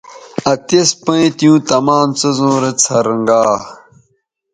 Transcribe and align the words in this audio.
آ 0.49 0.51
تِسوں 0.67 0.99
پیئں 1.03 1.29
تیوں 1.37 1.57
تمام 1.69 2.07
څیزوں 2.19 2.55
رے 2.63 2.71
څھنرگا 2.83 3.41